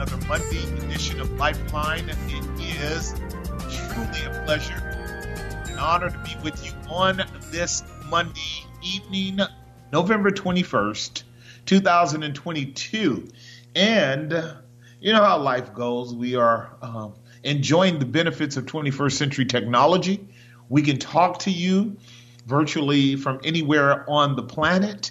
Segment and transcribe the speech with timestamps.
[0.00, 2.08] another Monday edition of Lifeline.
[2.08, 3.12] It is
[3.68, 4.72] truly a pleasure
[5.68, 9.40] and honor to be with you on this Monday evening,
[9.92, 11.24] November 21st,
[11.66, 13.28] 2022.
[13.76, 14.32] And
[15.02, 16.14] you know how life goes.
[16.14, 17.12] We are um,
[17.44, 20.26] enjoying the benefits of 21st century technology.
[20.70, 21.98] We can talk to you
[22.46, 25.10] virtually from anywhere on the planet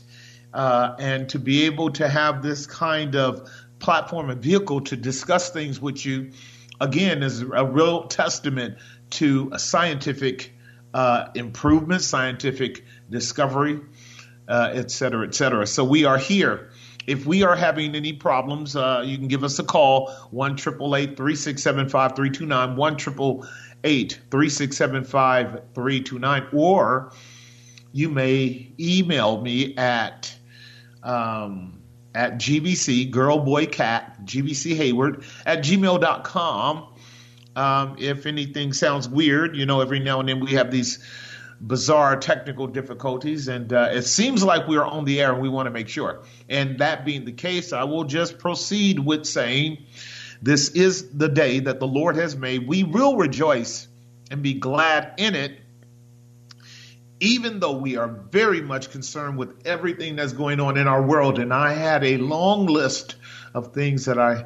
[0.54, 5.50] uh, and to be able to have this kind of platform and vehicle to discuss
[5.50, 6.32] things with you,
[6.80, 8.78] again, is a real testament
[9.12, 10.54] to a scientific
[10.94, 13.80] uh, improvement, scientific discovery,
[14.48, 15.68] uh, et cetera, et cetera.
[15.68, 16.70] So we are here.
[17.08, 21.90] If we are having any problems, uh, you can give us a call, 1 367
[21.90, 27.12] 5329, 1 367 5329, or
[27.92, 30.36] you may email me at
[31.02, 31.79] um,
[32.16, 36.94] at GBC, girl, boy, cat, GBC Hayward at gmail.com.
[37.56, 41.00] Um, if anything sounds weird, you know, every now and then we have these
[41.62, 45.50] bizarre technical difficulties, and uh, it seems like we are on the air and we
[45.50, 46.24] want to make sure.
[46.48, 49.86] And that being the case, I will just proceed with saying,
[50.42, 52.68] This is the day that the Lord has made.
[52.68, 53.88] We will rejoice
[54.32, 55.60] and be glad in it
[57.20, 61.40] even though we are very much concerned with everything that's going on in our world.
[61.40, 63.16] And I had a long list
[63.54, 64.46] of things that I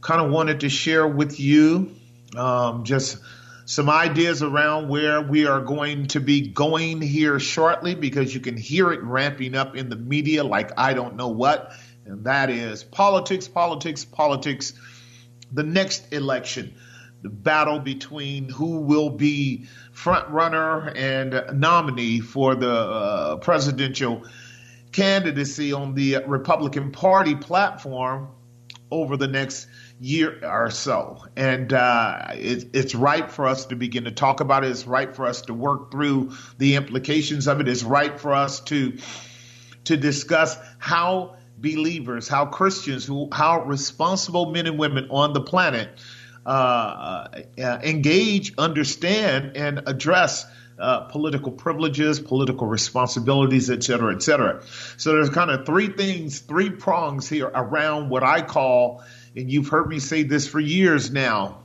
[0.00, 1.94] kind of wanted to share with you.
[2.36, 3.18] Um, just
[3.66, 8.56] some ideas around where we are going to be going here shortly because you can
[8.56, 11.72] hear it ramping up in the media like I don't know what.
[12.04, 14.74] And that is politics, politics, politics.
[15.52, 16.74] The next election,
[17.24, 24.24] battle between who will be front runner and nominee for the uh, presidential
[24.92, 28.28] candidacy on the Republican Party platform
[28.90, 29.66] over the next
[30.00, 31.24] year or so.
[31.36, 34.70] And uh, it, it's right for us to begin to talk about it.
[34.70, 37.68] It's right for us to work through the implications of it.
[37.68, 38.98] It's right for us to
[39.84, 45.98] to discuss how believers, how Christians, who how responsible men and women on the planet
[46.46, 47.28] uh,
[47.58, 50.46] uh, engage, understand, and address
[50.78, 54.62] uh, political privileges, political responsibilities, et cetera, et cetera.
[54.96, 59.02] So there's kind of three things, three prongs here around what I call,
[59.36, 61.64] and you've heard me say this for years now,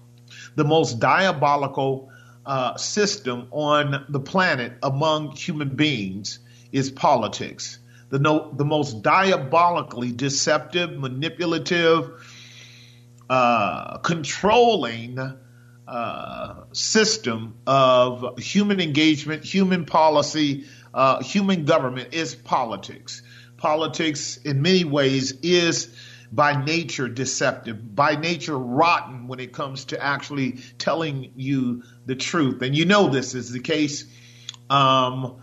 [0.56, 2.12] the most diabolical
[2.46, 6.40] uh, system on the planet among human beings
[6.72, 7.80] is politics.
[8.10, 12.12] The, no, the most diabolically deceptive, manipulative,
[13.30, 15.20] uh, controlling
[15.88, 23.22] uh, system of human engagement, human policy, uh, human government is politics.
[23.58, 25.94] Politics, in many ways, is
[26.32, 32.62] by nature deceptive, by nature rotten when it comes to actually telling you the truth.
[32.62, 34.06] And you know this is the case.
[34.70, 35.42] Um,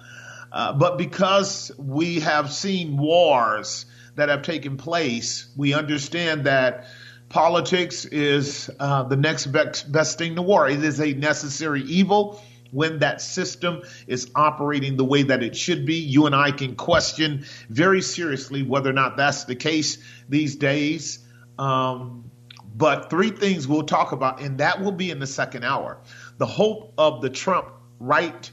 [0.52, 6.86] uh, but because we have seen wars that have taken place, we understand that
[7.28, 10.68] Politics is uh, the next best, best thing to war.
[10.68, 15.86] It is a necessary evil when that system is operating the way that it should
[15.86, 15.96] be.
[15.96, 19.98] You and I can question very seriously whether or not that's the case
[20.28, 21.18] these days.
[21.58, 22.30] Um,
[22.76, 25.98] but three things we'll talk about, and that will be in the second hour.
[26.36, 28.50] The hope of the Trump right,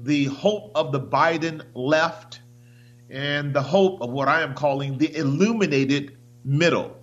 [0.00, 2.40] the hope of the Biden left,
[3.10, 6.97] and the hope of what I am calling the illuminated middle.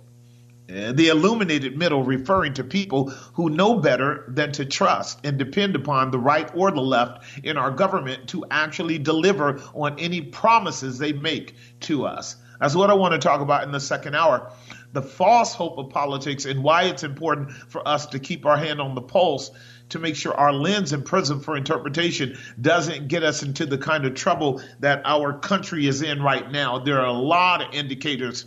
[0.68, 5.76] Uh, the illuminated middle referring to people who know better than to trust and depend
[5.76, 10.98] upon the right or the left in our government to actually deliver on any promises
[10.98, 12.34] they make to us.
[12.58, 14.50] That's what I want to talk about in the second hour.
[14.92, 18.80] The false hope of politics and why it's important for us to keep our hand
[18.80, 19.52] on the pulse
[19.90, 24.04] to make sure our lens and prism for interpretation doesn't get us into the kind
[24.04, 26.80] of trouble that our country is in right now.
[26.80, 28.44] There are a lot of indicators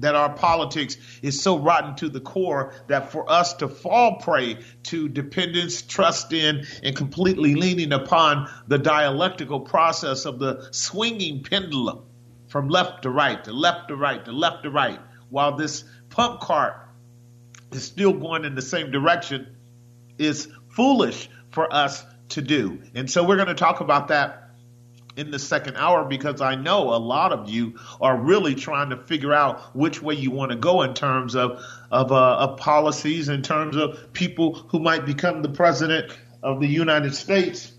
[0.00, 4.58] that our politics is so rotten to the core that for us to fall prey
[4.84, 12.02] to dependence, trust in, and completely leaning upon the dialectical process of the swinging pendulum
[12.48, 15.00] from left to right, to left to right, to left to right,
[15.30, 16.88] while this pump cart
[17.72, 19.56] is still going in the same direction
[20.18, 22.80] is foolish for us to do.
[22.94, 24.43] And so we're going to talk about that
[25.16, 28.96] in the second hour because I know a lot of you are really trying to
[28.96, 33.28] figure out which way you want to go in terms of of, uh, of policies,
[33.28, 36.12] in terms of people who might become the president
[36.42, 37.70] of the United States.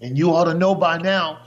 [0.00, 1.42] And you ought to know by now,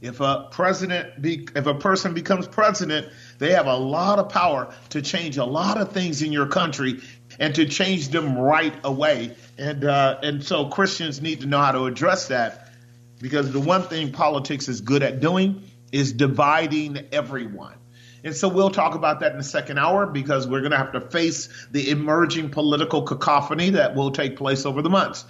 [0.00, 4.74] if a president, be, if a person becomes president, they have a lot of power
[4.90, 7.00] to change a lot of things in your country
[7.38, 9.36] and to change them right away.
[9.58, 12.61] And uh, and so Christians need to know how to address that
[13.22, 17.76] because the one thing politics is good at doing is dividing everyone.
[18.24, 20.92] And so we'll talk about that in the second hour because we're going to have
[20.92, 25.24] to face the emerging political cacophony that will take place over the months.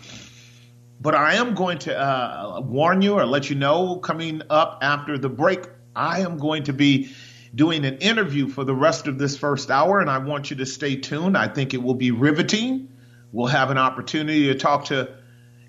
[1.00, 5.18] But I am going to uh, warn you or let you know coming up after
[5.18, 7.12] the break, I am going to be
[7.54, 10.66] doing an interview for the rest of this first hour, and I want you to
[10.66, 11.36] stay tuned.
[11.36, 12.88] I think it will be riveting.
[13.32, 15.14] We'll have an opportunity to talk to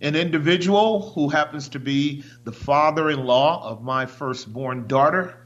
[0.02, 5.38] an individual who happens to be the father in law of my firstborn daughter.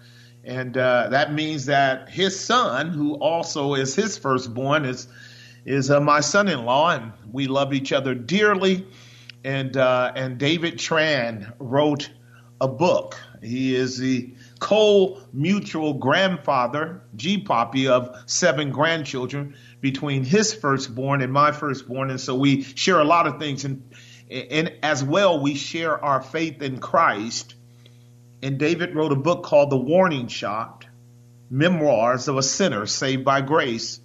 [0.43, 5.07] And uh, that means that his son, who also is his firstborn, is
[5.65, 8.87] is uh, my son-in-law, and we love each other dearly.
[9.43, 12.09] And uh, and David Tran wrote
[12.61, 13.19] a book.
[13.41, 21.51] He is the co-mutual grandfather, G Poppy, of seven grandchildren between his firstborn and my
[21.51, 23.65] firstborn, and so we share a lot of things.
[23.65, 23.83] And
[24.29, 27.55] and as well, we share our faith in Christ.
[28.41, 30.85] And David wrote a book called The Warning Shot
[31.49, 33.99] Memoirs of a Sinner Saved by Grace.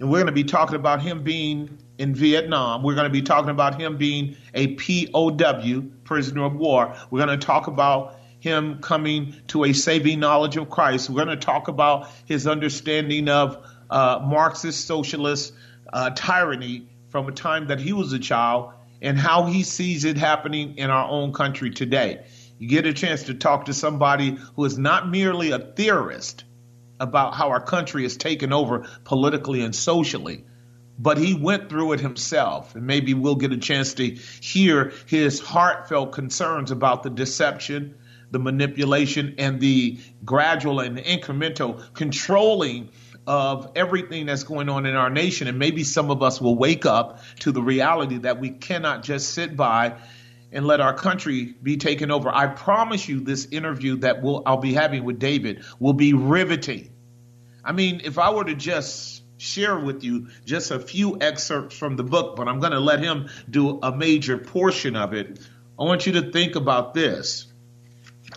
[0.00, 2.82] And we're going to be talking about him being in Vietnam.
[2.82, 6.94] We're going to be talking about him being a POW, prisoner of war.
[7.10, 11.10] We're going to talk about him coming to a saving knowledge of Christ.
[11.10, 15.52] We're going to talk about his understanding of uh, Marxist socialist
[15.92, 20.16] uh, tyranny from a time that he was a child and how he sees it
[20.16, 22.24] happening in our own country today.
[22.58, 26.44] You get a chance to talk to somebody who is not merely a theorist
[27.00, 30.44] about how our country is taken over politically and socially,
[30.98, 32.74] but he went through it himself.
[32.74, 37.94] And maybe we'll get a chance to hear his heartfelt concerns about the deception,
[38.32, 42.90] the manipulation, and the gradual and incremental controlling
[43.28, 45.48] of everything that's going on in our nation.
[45.48, 49.34] And maybe some of us will wake up to the reality that we cannot just
[49.34, 49.98] sit by
[50.50, 52.30] and let our country be taken over.
[52.34, 56.90] I promise you, this interview that we'll, I'll be having with David will be riveting.
[57.62, 61.96] I mean, if I were to just share with you just a few excerpts from
[61.96, 65.38] the book, but I'm going to let him do a major portion of it.
[65.78, 67.46] I want you to think about this.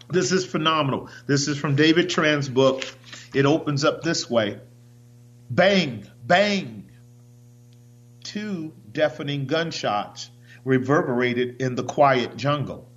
[0.10, 1.08] This is phenomenal.
[1.28, 2.84] This is from David Tran's book.
[3.34, 4.60] It opens up this way.
[5.54, 6.90] Bang, bang.
[8.24, 10.30] Two deafening gunshots
[10.64, 12.90] reverberated in the quiet jungle.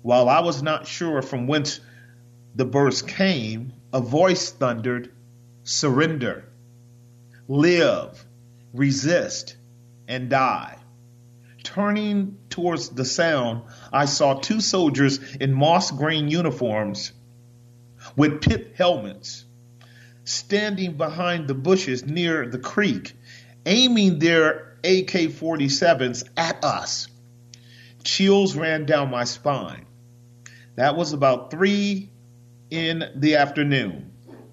[0.00, 1.80] While I was not sure from whence
[2.54, 5.12] the burst came, a voice thundered,
[5.64, 6.48] Surrender,
[7.46, 8.24] live,
[8.72, 9.58] resist,
[10.08, 10.78] and die.
[11.62, 17.12] Turning towards the sound, I saw two soldiers in moss green uniforms
[18.16, 19.45] with pith helmets
[20.26, 23.14] standing behind the bushes near the creek,
[23.64, 27.08] aiming their AK 47s at us.
[28.04, 29.86] Chills ran down my spine.
[30.74, 32.10] That was about 3
[32.70, 34.12] in the afternoon.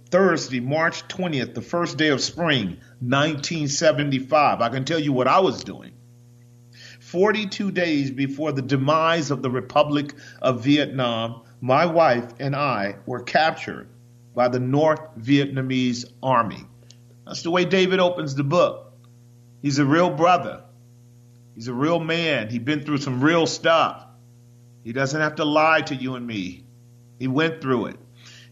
[0.10, 4.62] Thursday, March 20th, the first day of spring, 1975.
[4.62, 5.94] I can tell you what I was doing.
[7.00, 13.24] 42 days before the demise of the Republic of Vietnam, my wife and I were
[13.24, 13.89] captured
[14.34, 16.63] by the North Vietnamese army.
[17.25, 18.94] That's the way David opens the book.
[19.62, 20.63] He's a real brother.
[21.56, 22.50] He's a real man.
[22.50, 24.06] He's been through some real stuff.
[24.84, 26.66] He doesn't have to lie to you and me.
[27.20, 28.00] He went through it.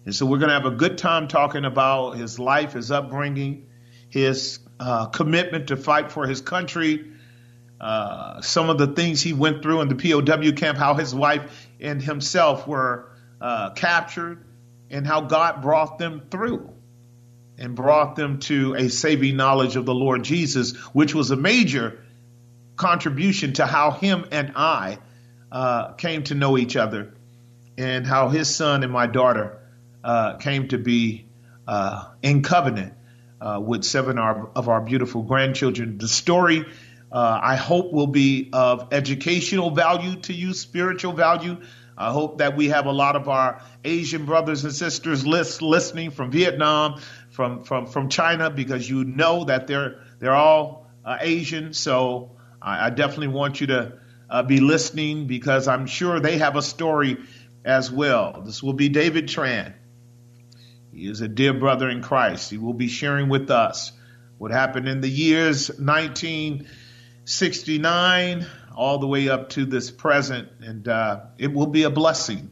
[0.05, 3.67] And so we're going to have a good time talking about his life, his upbringing,
[4.09, 7.11] his uh, commitment to fight for his country,
[7.79, 11.67] uh, some of the things he went through in the POW camp, how his wife
[11.79, 14.45] and himself were uh, captured,
[14.91, 16.69] and how God brought them through
[17.57, 22.03] and brought them to a saving knowledge of the Lord Jesus, which was a major
[22.75, 24.99] contribution to how him and I
[25.51, 27.13] uh, came to know each other
[27.77, 29.59] and how his son and my daughter
[30.03, 31.25] uh, came to be
[31.67, 32.93] uh, in covenant
[33.39, 35.97] uh, with seven of our beautiful grandchildren.
[35.97, 36.65] The story,
[37.11, 41.61] uh, I hope, will be of educational value to you, spiritual value.
[41.97, 46.11] I hope that we have a lot of our Asian brothers and sisters list, listening
[46.11, 51.73] from Vietnam, from, from, from China, because you know that they're, they're all uh, Asian,
[51.73, 52.31] so
[52.61, 53.93] I, I, definitely want you to
[54.29, 57.17] uh, be listening because I'm sure they have a story
[57.65, 58.43] as well.
[58.45, 59.73] This will be David Tran.
[60.93, 62.51] He is a dear brother in Christ.
[62.51, 63.93] He will be sharing with us
[64.37, 71.21] what happened in the years 1969 all the way up to this present, and uh,
[71.37, 72.51] it will be a blessing.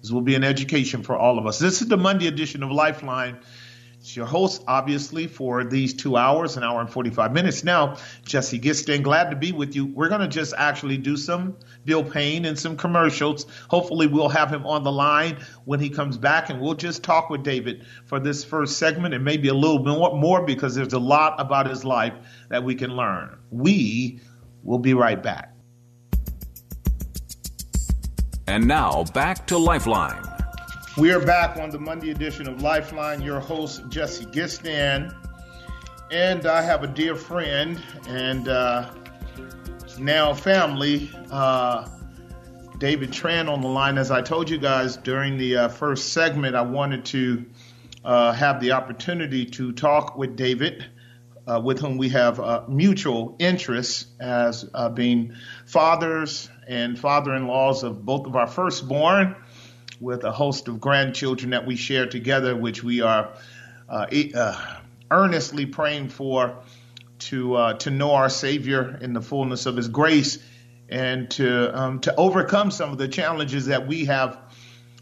[0.00, 1.58] This will be an education for all of us.
[1.58, 3.38] This is the Monday edition of Lifeline.
[4.00, 7.64] It's your host, obviously, for these two hours, an hour and 45 minutes.
[7.64, 9.84] Now, Jesse Gistand, glad to be with you.
[9.84, 13.44] We're going to just actually do some bill paying and some commercials.
[13.68, 17.28] Hopefully, we'll have him on the line when he comes back, and we'll just talk
[17.28, 20.98] with David for this first segment and maybe a little bit more because there's a
[20.98, 22.14] lot about his life
[22.48, 23.36] that we can learn.
[23.50, 24.20] We
[24.62, 25.54] will be right back.
[28.50, 30.24] And now, back to Lifeline.
[30.98, 33.22] We are back on the Monday edition of Lifeline.
[33.22, 35.14] Your host, Jesse Gistand.
[36.10, 38.90] And I have a dear friend and uh,
[40.00, 41.88] now family, uh,
[42.78, 43.96] David Tran, on the line.
[43.96, 47.46] As I told you guys during the uh, first segment, I wanted to
[48.04, 50.86] uh, have the opportunity to talk with David.
[51.46, 54.64] Uh, with whom we have uh, mutual interests as
[54.94, 55.34] being
[55.66, 59.34] fathers and father in laws of both of our firstborn
[60.00, 63.32] with a host of grandchildren that we share together, which we are
[63.88, 64.76] uh, uh,
[65.10, 66.62] earnestly praying for
[67.18, 70.38] to uh, to know our Savior in the fullness of His grace
[70.88, 74.38] and to um, to overcome some of the challenges that we have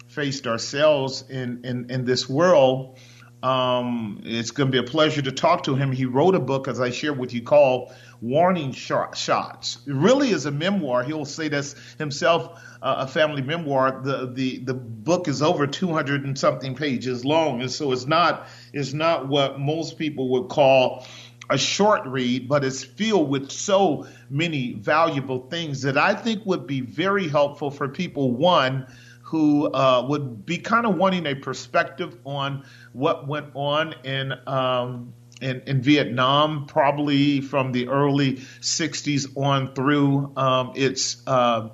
[0.08, 2.98] faced ourselves in in, in this world.
[3.42, 5.92] Um, it's going to be a pleasure to talk to him.
[5.92, 9.78] He wrote a book, as I shared with you, called Warning Shots.
[9.87, 11.02] It really is a memoir.
[11.02, 14.00] He'll say this himself uh, a family memoir.
[14.02, 18.48] The, the the book is over 200 and something pages long, and so it's not
[18.72, 21.06] it's not what most people would call
[21.50, 26.66] a short read, but it's filled with so many valuable things that I think would
[26.66, 28.32] be very helpful for people.
[28.32, 28.87] One
[29.22, 35.12] who uh, would be kind of wanting a perspective on what went on in um,
[35.40, 41.68] in, in, Vietnam, probably from the early 60s on through um, its uh,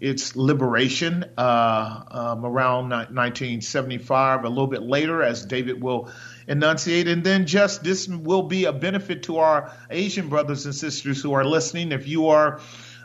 [0.00, 6.08] its liberation uh, um, around 1975, a little bit later, as David will
[6.46, 7.08] enunciate.
[7.08, 11.32] And then just this will be a benefit to our Asian brothers and sisters who
[11.32, 11.90] are listening.
[11.90, 12.60] If you are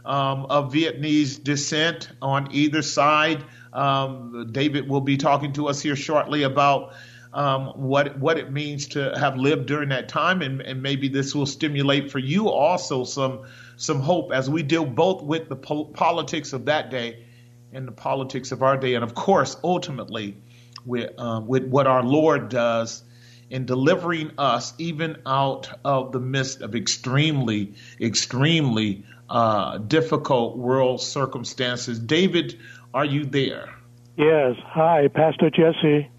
[0.05, 5.95] um, of Vietnamese descent on either side, um, David will be talking to us here
[5.95, 6.93] shortly about.
[7.33, 11.33] Um, what what it means to have lived during that time, and, and maybe this
[11.33, 15.85] will stimulate for you also some some hope as we deal both with the po-
[15.85, 17.25] politics of that day
[17.73, 20.37] and the politics of our day, and of course, ultimately,
[20.85, 23.03] with, um, with what our Lord does
[23.49, 31.99] in delivering us even out of the midst of extremely, extremely uh, difficult world circumstances.
[31.99, 32.59] David,
[32.93, 33.73] are you there?
[34.17, 34.55] Yes.
[34.65, 36.09] Hi, Pastor Jesse.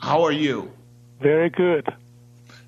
[0.00, 0.72] How are you?
[1.20, 1.86] Very good.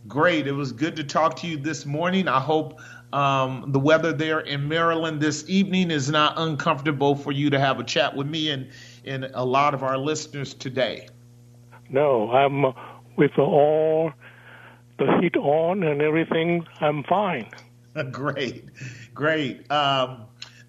[0.07, 0.47] Great.
[0.47, 2.29] It was good to talk to you this morning.
[2.29, 2.79] I hope
[3.15, 7.81] um, the weather there in Maryland this evening is not uncomfortable for you to have
[7.81, 8.71] a chat with me and,
[9.07, 11.09] and a lot of our listeners today.
[11.89, 12.75] No, I'm
[13.17, 14.13] with all
[14.99, 16.67] the heat on and everything.
[16.81, 17.49] I'm fine.
[18.11, 18.67] great,
[19.15, 19.71] great.
[19.71, 20.27] Um,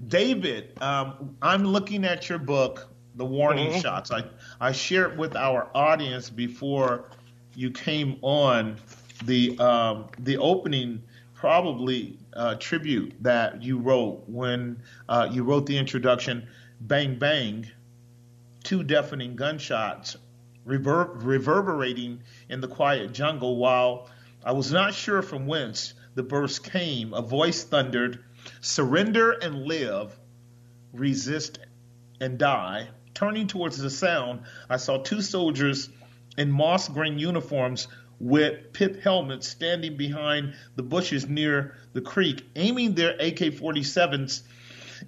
[0.07, 3.79] David, um, I'm looking at your book, The Warning mm-hmm.
[3.79, 4.11] Shots.
[4.11, 4.23] I,
[4.63, 7.09] I shared with our audience before
[7.53, 8.77] you came on
[9.25, 11.03] the um, the opening
[11.33, 16.47] probably uh, tribute that you wrote when uh, you wrote the introduction,
[16.79, 17.67] Bang Bang,
[18.63, 20.15] two deafening gunshots
[20.63, 24.09] rever- reverberating in the quiet jungle while
[24.45, 27.13] I was not sure from whence the burst came.
[27.13, 28.23] A voice thundered,
[28.61, 30.17] Surrender and live,
[30.93, 31.59] resist
[32.21, 32.87] and die.
[33.13, 35.89] Turning towards the sound, I saw two soldiers
[36.37, 37.87] in moss green uniforms
[38.19, 44.41] with pith helmets standing behind the bushes near the creek, aiming their AK 47s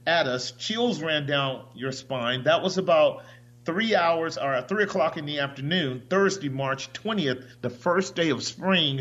[0.05, 0.51] at us.
[0.51, 2.43] Chills ran down your spine.
[2.43, 3.23] That was about
[3.65, 8.43] three hours or three o'clock in the afternoon, Thursday, March 20th, the first day of
[8.43, 8.97] spring,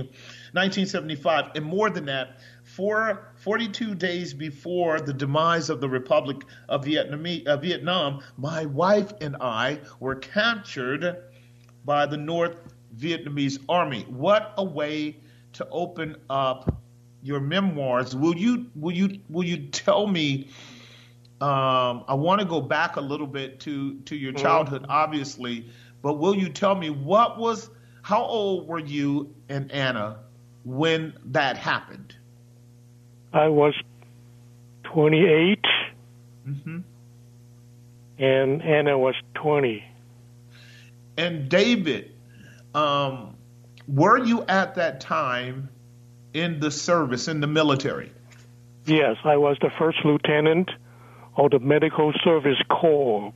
[0.53, 1.53] 1975.
[1.55, 2.39] And more than that,
[2.75, 6.39] four, 42 days before the demise of the Republic
[6.69, 11.17] of uh, Vietnam, my wife and I were captured
[11.85, 12.57] by the North
[12.97, 14.03] Vietnamese army.
[14.09, 15.19] What a way
[15.53, 16.83] to open up
[17.23, 18.17] your memoirs.
[18.17, 20.49] Will you will you will you tell me?
[21.41, 24.43] Um, I want to go back a little bit to to your mm-hmm.
[24.43, 25.71] childhood, obviously,
[26.03, 27.71] but will you tell me what was
[28.03, 30.19] how old were you and Anna
[30.65, 32.17] when that happened?
[33.35, 33.75] I was
[34.85, 35.59] 28,
[36.45, 36.79] hmm
[38.17, 39.85] and Anna was 20.
[41.17, 42.13] And David,
[42.75, 43.37] um,
[43.89, 45.69] were you at that time
[46.33, 48.13] in the service in the military?
[48.87, 50.71] Yes, I was the first lieutenant
[51.37, 53.33] of the Medical Service Corps.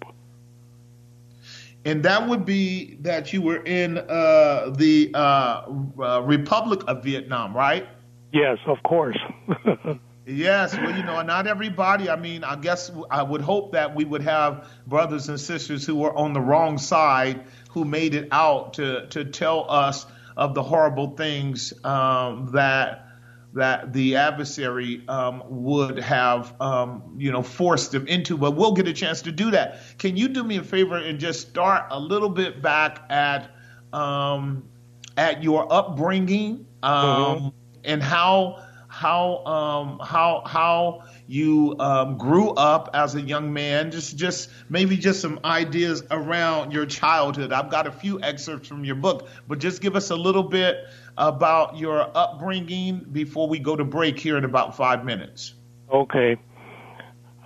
[1.85, 5.63] And that would be that you were in uh, the uh,
[6.01, 7.89] uh, Republic of Vietnam, right?
[8.33, 9.19] Yes, of course.
[10.31, 12.11] Yes, well, you know, not everybody.
[12.11, 15.97] I mean, I guess I would hope that we would have brothers and sisters who
[15.97, 20.05] were on the wrong side who made it out to to tell us
[20.37, 23.07] of the horrible things um, that
[23.55, 28.37] that the adversary um, would have, um, you know, forced them into.
[28.37, 29.79] But we'll get a chance to do that.
[29.97, 33.51] Can you do me a favor and just start a little bit back at
[33.95, 34.69] um,
[35.17, 37.55] at your upbringing um,
[37.85, 43.91] and how how um, how how you um, grew up as a young man.
[43.91, 47.53] Just just maybe just some ideas around your childhood.
[47.53, 50.87] I've got a few excerpts from your book, but just give us a little bit
[51.17, 55.55] about your upbringing before we go to break here in about five minutes.
[55.93, 56.37] okay.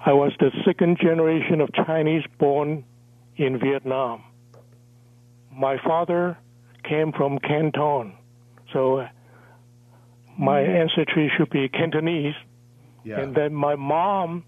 [0.04, 2.84] I was the second generation of Chinese born
[3.36, 4.24] in Vietnam.
[5.52, 6.36] My father
[6.82, 8.12] came from Canton,
[8.72, 9.06] so
[10.42, 12.34] my ancestry should be Cantonese.
[13.04, 13.20] Yeah.
[13.20, 14.44] And then my mom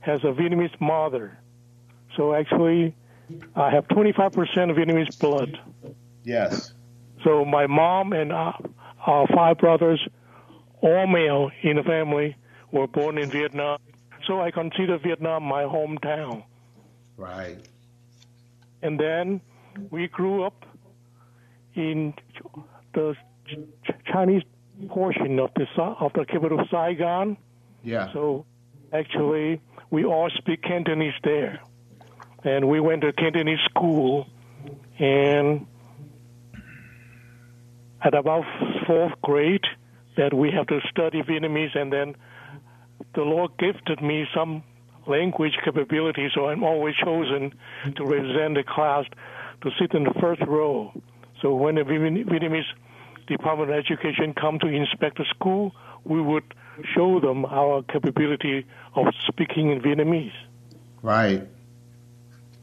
[0.00, 1.38] has a Vietnamese mother.
[2.16, 2.94] So actually,
[3.54, 5.58] I have 25% of Vietnamese blood.
[6.24, 6.72] Yes.
[7.22, 8.52] So my mom and uh,
[9.06, 10.00] our five brothers,
[10.80, 12.36] all male in the family,
[12.72, 13.78] were born in Vietnam.
[14.26, 16.42] So I consider Vietnam my hometown.
[17.16, 17.58] Right.
[18.82, 19.40] And then
[19.90, 20.64] we grew up
[21.74, 22.14] in
[22.94, 23.14] the
[24.06, 24.42] Chinese
[24.88, 27.36] portion of the of the capital Saigon.
[27.82, 28.12] Yeah.
[28.12, 28.44] So
[28.92, 31.60] actually, we all speak Cantonese there,
[32.44, 34.26] and we went to Cantonese school,
[34.98, 35.66] and
[38.02, 38.44] at about
[38.86, 39.64] fourth grade,
[40.16, 42.16] that we have to study Vietnamese, and then
[43.14, 44.62] the Lord gifted me some
[45.06, 47.54] language capability, so I'm always chosen
[47.96, 49.04] to represent the class
[49.62, 50.92] to sit in the first row.
[51.42, 52.64] So when the Vietnamese
[53.26, 56.44] Department of Education come to inspect the school, we would
[56.94, 60.32] show them our capability of speaking in Vietnamese.
[61.02, 61.46] Right.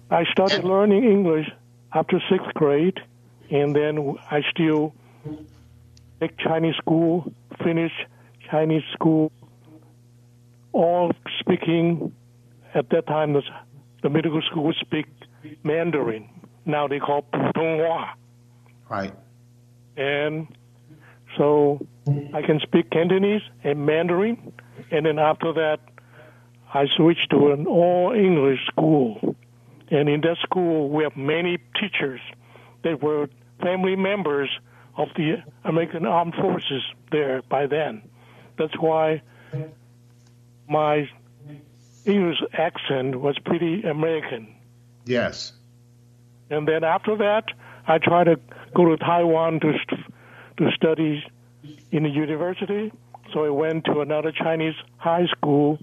[0.09, 1.49] I started and- learning English
[1.93, 2.99] after sixth grade,
[3.49, 4.93] and then I still
[6.19, 7.31] take Chinese school,
[7.63, 7.91] finish
[8.49, 9.31] Chinese school,
[10.71, 12.13] all speaking
[12.73, 13.33] at that time
[14.01, 15.05] the middle school would speak
[15.63, 16.27] Mandarin.
[16.65, 18.09] Now they call Putonghua.
[18.89, 19.13] Right.
[19.95, 20.47] And
[21.37, 21.85] so
[22.33, 24.53] I can speak Cantonese and Mandarin,
[24.91, 25.79] and then after that,
[26.73, 29.35] I switched to an all English school.
[29.89, 32.19] And in that school, we have many teachers
[32.83, 33.29] that were
[33.61, 34.49] family members
[34.97, 38.01] of the American Armed Forces there by then.
[38.57, 39.21] That's why
[40.67, 41.09] my
[42.05, 44.55] English accent was pretty American.
[45.05, 45.53] Yes.
[46.49, 47.45] And then after that,
[47.87, 48.39] I tried to
[48.75, 49.73] go to Taiwan to
[50.57, 51.23] to study
[51.91, 52.91] in the university.
[53.33, 55.79] So I went to another Chinese high school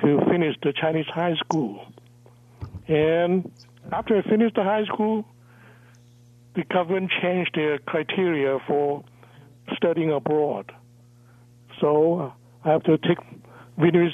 [0.00, 1.86] to finish the Chinese high school.
[2.88, 3.50] And
[3.92, 5.24] after I finished the high school,
[6.54, 9.04] the government changed their criteria for
[9.76, 10.72] studying abroad.
[11.80, 12.30] So uh,
[12.64, 13.18] I have to take
[13.78, 14.12] Vietnamese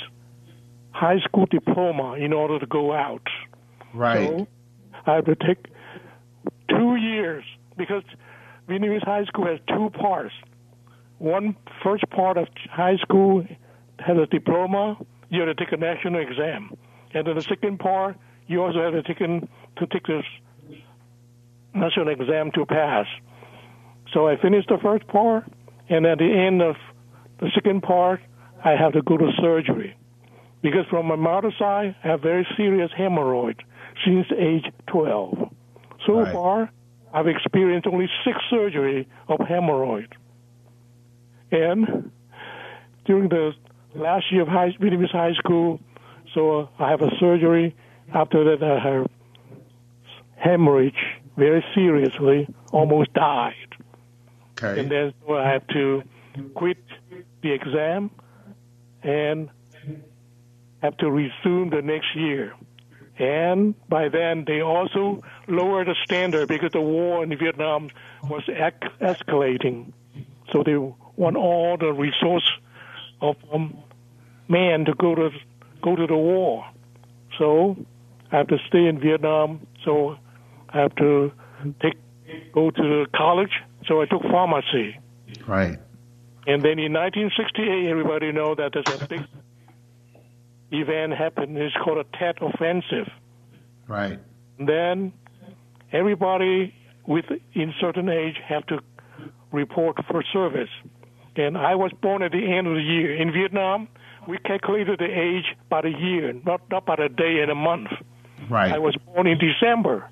[0.90, 3.26] high school diploma in order to go out.
[3.94, 4.28] Right.
[4.28, 4.48] So
[5.06, 5.66] I have to take
[6.68, 7.44] two years
[7.78, 8.02] because
[8.68, 10.34] Vietnamese high school has two parts.
[11.18, 13.46] One first part of high school
[13.98, 14.98] has a diploma.
[15.30, 16.76] You have to take a national exam,
[17.14, 20.24] and then the second part you also have to take in, to take this
[21.74, 23.06] national exam to pass.
[24.12, 25.44] So I finished the first part,
[25.88, 26.76] and at the end of
[27.40, 28.20] the second part,
[28.64, 29.96] I have to go to surgery
[30.62, 33.60] because from my mother's side, I have very serious hemorrhoid
[34.04, 35.52] since age 12.
[36.06, 36.32] So Right.
[36.32, 36.70] far,
[37.12, 40.12] I've experienced only six surgery of hemorrhoid.
[41.50, 42.10] And
[43.06, 43.52] during the
[43.94, 45.80] last year of high, Vietnamese high school,
[46.34, 47.74] so I have a surgery.
[48.14, 49.06] After that, I have
[50.36, 50.94] hemorrhage
[51.36, 53.54] very seriously, almost died.
[54.52, 54.80] Okay.
[54.80, 56.02] And then so I have to
[56.54, 56.78] quit
[57.42, 58.10] the exam
[59.02, 59.48] and
[60.82, 62.52] have to resume the next year.
[63.18, 67.90] And by then, they also lowered the standard because the war in Vietnam
[68.24, 69.92] was ec- escalating.
[70.52, 70.76] So they
[71.16, 72.48] want all the resource
[73.20, 73.76] of um,
[74.48, 75.30] man to go to
[75.82, 76.64] go to the war.
[77.38, 77.76] So
[78.30, 79.66] I have to stay in Vietnam.
[79.84, 80.16] So
[80.68, 81.32] I have to
[81.82, 81.96] take
[82.52, 83.52] go to college.
[83.86, 84.96] So I took pharmacy.
[85.46, 85.78] Right.
[86.46, 89.26] And then in 1968, everybody know that there's a big
[90.70, 91.56] event happened.
[91.56, 93.10] It's called a Tet Offensive.
[93.86, 94.18] Right.
[94.58, 95.12] Then
[95.92, 96.74] everybody
[97.06, 98.80] with in certain age have to
[99.52, 100.68] report for service.
[101.36, 103.16] And I was born at the end of the year.
[103.16, 103.88] In Vietnam,
[104.26, 107.88] we calculated the age by the year, not not by the day and a month.
[108.50, 108.72] Right.
[108.72, 110.10] I was born in December,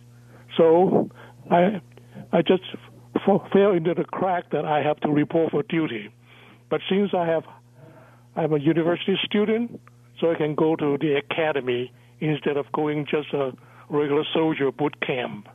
[0.57, 1.11] so
[1.51, 1.81] I
[2.33, 2.63] I just
[3.17, 6.11] f- fell into the crack that I have to report for duty.
[6.71, 7.45] But since I have
[8.37, 9.81] I'm a university student,
[10.21, 13.53] so I can go to the academy instead of going just a
[13.89, 15.49] regular soldier boot camp.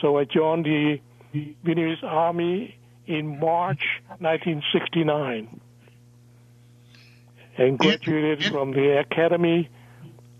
[0.00, 1.00] So I joined the
[1.34, 3.82] Vietnamese Army in March
[4.18, 5.60] 1969
[7.58, 9.68] and graduated from the academy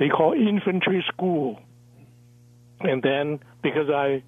[0.00, 1.60] they call infantry school.
[2.80, 4.22] And then because I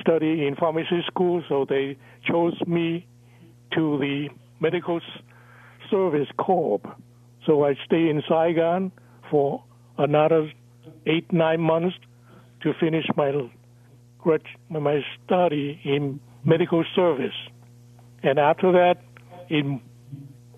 [0.00, 3.06] study in pharmacy school, so they chose me
[3.74, 4.28] to the
[4.60, 5.00] medical
[5.90, 6.80] service corps.
[7.46, 8.92] So I stay in Saigon
[9.30, 9.62] for
[9.98, 10.50] another
[11.06, 11.96] eight nine months
[12.62, 13.32] to finish my
[14.70, 17.34] my study in medical service.
[18.22, 19.02] And after that,
[19.48, 19.80] in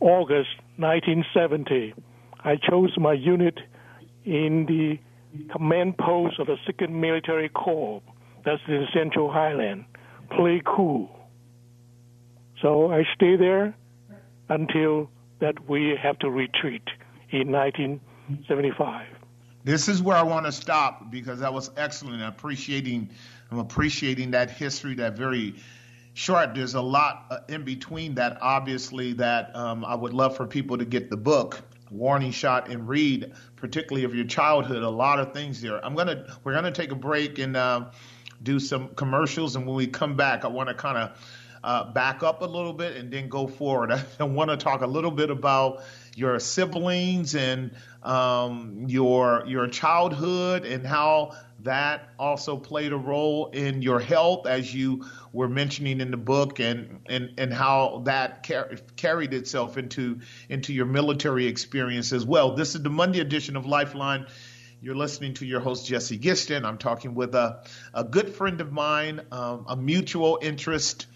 [0.01, 1.95] August 1970,
[2.41, 3.59] I chose my unit
[4.25, 4.99] in the
[5.53, 8.03] command post of the Second Military Corps.
[8.45, 9.87] That's in Central Highland,
[10.31, 11.09] Pleiku.
[12.61, 13.75] So I stay there
[14.49, 16.89] until that we have to retreat
[17.31, 19.07] in 1975.
[19.65, 22.23] This is where I want to stop because that was excellent.
[22.23, 23.11] Appreciating,
[23.51, 25.55] I'm appreciating that history, that very
[26.13, 26.55] short.
[26.55, 30.79] There's a lot uh, in between that, obviously, that um, I would love for people
[30.79, 34.83] to get the book warning shot and read, particularly of your childhood.
[34.83, 35.85] A lot of things there.
[35.85, 37.87] I'm gonna we're gonna take a break and uh,
[38.43, 41.19] do some commercials, and when we come back, I want to kind of
[41.65, 43.91] uh, back up a little bit and then go forward.
[44.21, 45.83] I want to talk a little bit about
[46.15, 53.81] your siblings and um, your your childhood and how that also played a role in
[53.81, 58.73] your health, as you were mentioning in the book, and and and how that car-
[58.97, 62.55] carried itself into into your military experience as well.
[62.55, 64.27] This is the Monday edition of Lifeline.
[64.83, 66.67] You're listening to your host Jesse Gistand.
[66.67, 71.07] I'm talking with a a good friend of mine, um, a mutual interest.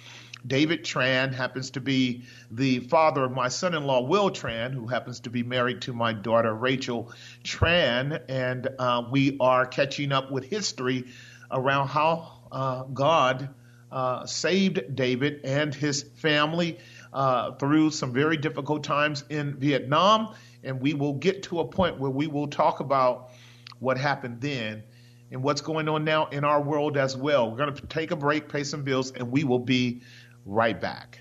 [0.46, 4.86] David Tran happens to be the father of my son in law, Will Tran, who
[4.86, 7.12] happens to be married to my daughter, Rachel
[7.44, 8.22] Tran.
[8.28, 11.06] And uh, we are catching up with history
[11.50, 13.50] around how uh, God
[13.90, 16.78] uh, saved David and his family
[17.12, 20.34] uh, through some very difficult times in Vietnam.
[20.62, 23.30] And we will get to a point where we will talk about
[23.78, 24.82] what happened then
[25.30, 27.50] and what's going on now in our world as well.
[27.50, 30.02] We're going to take a break, pay some bills, and we will be
[30.48, 31.20] right back.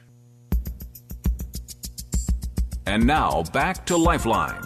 [2.86, 4.64] And now back to Lifeline.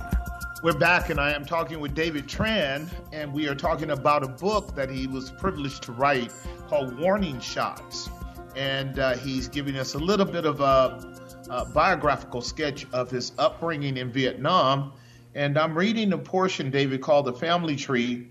[0.63, 4.27] We're back, and I am talking with David Tran, and we are talking about a
[4.27, 6.31] book that he was privileged to write
[6.67, 8.11] called Warning Shots.
[8.55, 11.17] And uh, he's giving us a little bit of a,
[11.49, 14.93] a, biographical sketch of his upbringing in Vietnam.
[15.33, 18.27] And I'm reading a portion, David, called The Family Tree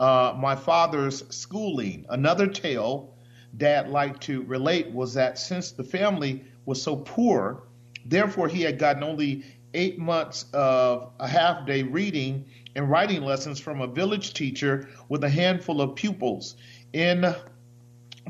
[0.00, 2.06] uh, My Father's Schooling.
[2.08, 3.15] Another tale
[3.56, 7.62] Dad liked to relate was that since the family was so poor,
[8.04, 13.58] therefore he had gotten only eight months of a half day reading and writing lessons
[13.58, 16.56] from a village teacher with a handful of pupils.
[16.92, 17.34] In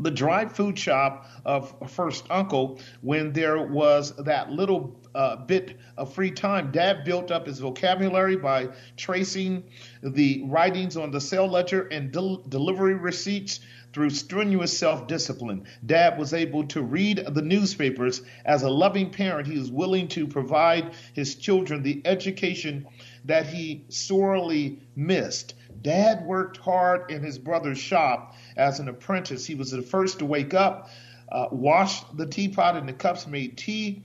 [0.01, 6.13] the dry food shop of First Uncle, when there was that little uh, bit of
[6.13, 9.65] free time, Dad built up his vocabulary by tracing
[10.11, 13.61] the writings on the sale ledger and del- delivery receipts
[13.93, 18.21] through strenuous self discipline, Dad was able to read the newspapers.
[18.45, 22.87] As a loving parent, he was willing to provide his children the education
[23.25, 25.55] that he sorely missed.
[25.81, 29.47] Dad worked hard in his brother's shop as an apprentice.
[29.47, 30.91] He was the first to wake up,
[31.31, 34.03] uh, wash the teapot and the cups, made tea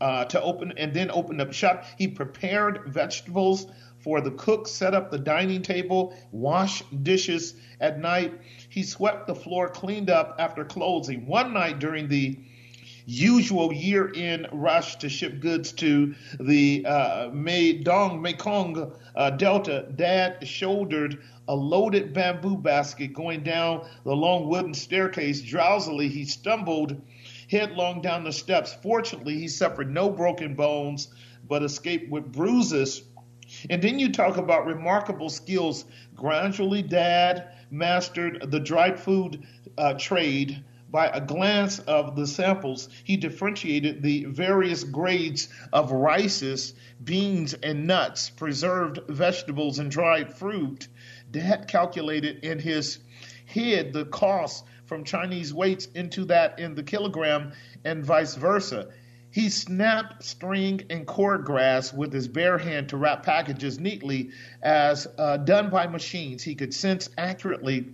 [0.00, 1.84] uh, to open, and then opened up shop.
[1.98, 3.66] He prepared vegetables
[4.00, 8.32] for the cook, set up the dining table, wash dishes at night.
[8.68, 11.26] He swept the floor, cleaned up after closing.
[11.26, 12.38] One night during the
[13.06, 17.28] usual year end rush to ship goods to the uh,
[17.82, 24.74] Dong Mekong uh, Delta, Dad shouldered a loaded bamboo basket going down the long wooden
[24.74, 25.42] staircase.
[25.42, 27.00] Drowsily, he stumbled
[27.50, 28.76] headlong down the steps.
[28.82, 31.08] Fortunately, he suffered no broken bones
[31.48, 33.02] but escaped with bruises.
[33.68, 35.84] And then you talk about remarkable skills.
[36.14, 39.46] Gradually, Dad mastered the dried food
[39.76, 40.64] uh, trade.
[40.90, 47.86] By a glance of the samples, he differentiated the various grades of rices, beans, and
[47.86, 50.88] nuts, preserved vegetables, and dried fruit.
[51.30, 52.98] Dad calculated in his
[53.46, 57.52] head the cost from Chinese weights into that in the kilogram
[57.84, 58.88] and vice versa.
[59.32, 64.30] He snapped string and cord grass with his bare hand to wrap packages neatly
[64.62, 66.42] as uh, done by machines.
[66.42, 67.88] He could sense accurately.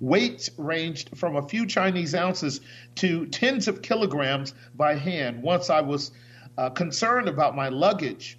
[0.00, 2.60] Weights ranged from a few Chinese ounces
[2.96, 5.42] to tens of kilograms by hand.
[5.42, 6.10] Once I was
[6.58, 8.38] uh, concerned about my luggage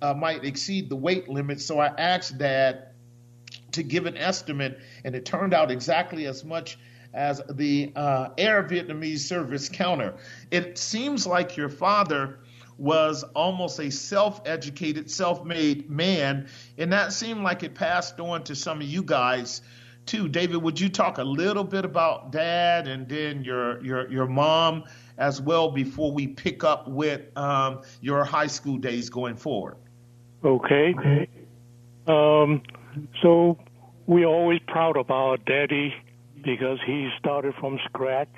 [0.00, 2.88] uh, might exceed the weight limit, so I asked Dad
[3.72, 6.78] to give an estimate, and it turned out exactly as much
[7.14, 10.14] as the uh, Air Vietnamese service counter.
[10.50, 12.38] It seems like your father
[12.78, 16.48] was almost a self educated, self made man,
[16.78, 19.62] and that seemed like it passed on to some of you guys
[20.06, 20.28] too.
[20.28, 24.84] David, would you talk a little bit about dad and then your your your mom
[25.18, 29.76] as well before we pick up with um, your high school days going forward?
[30.44, 31.28] Okay.
[32.06, 32.62] Um,
[33.22, 33.58] so
[34.06, 35.94] we're always proud of our daddy
[36.42, 38.28] because he started from scratch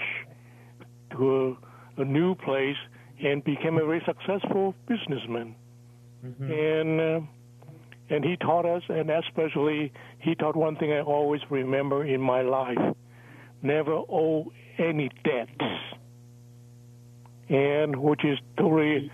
[1.12, 1.56] to
[1.98, 2.76] a, a new place
[3.22, 5.54] and became a very successful businessman.
[6.24, 6.52] Mm-hmm.
[6.52, 7.20] And uh,
[8.10, 12.42] and he taught us, and especially he taught one thing I always remember in my
[12.42, 12.78] life:
[13.62, 15.50] never owe any debts.
[17.48, 19.10] And which is totally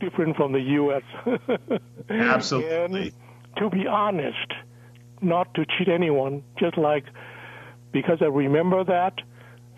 [0.00, 1.02] different from the U.S.
[2.10, 3.02] Absolutely.
[3.02, 3.12] and
[3.58, 4.52] to be honest,
[5.20, 7.04] not to cheat anyone, just like
[7.96, 9.14] because I remember that.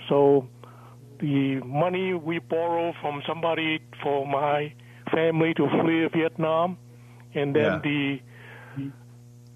[0.09, 0.49] So
[1.21, 4.73] the money we borrow from somebody for my
[5.13, 6.79] family to flee Vietnam,
[7.35, 7.81] and then yeah.
[7.85, 8.19] the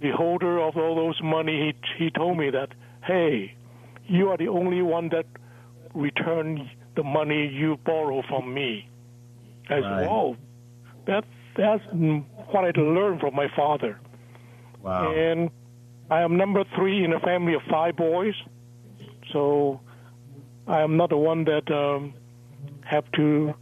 [0.00, 1.56] the holder of all those money,
[1.98, 2.68] he he told me that,
[3.04, 3.56] hey,
[4.06, 5.26] you are the only one that
[5.92, 8.88] return the money you borrow from me.
[9.68, 9.82] I right.
[9.82, 10.36] said, whoa,
[11.06, 11.24] that
[11.56, 11.84] that's
[12.52, 13.98] what I learned from my father.
[14.82, 15.12] Wow.
[15.12, 15.50] And
[16.10, 18.34] I am number three in a family of five boys,
[19.32, 19.80] so
[20.66, 22.14] I am not the one that um,
[22.84, 23.54] have to